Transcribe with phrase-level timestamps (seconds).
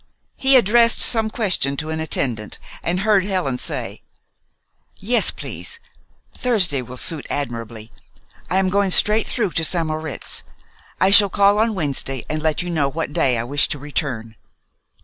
[0.35, 4.01] He addressed some question to an attendant, and heard Helen say:
[4.97, 5.77] "Yes, please.
[6.35, 7.91] Thursday will suit admirably.
[8.49, 9.85] I am going straight through to St.
[9.85, 10.41] Moritz.
[10.99, 14.35] I shall call on Wednesday and let you know what day I wish to return."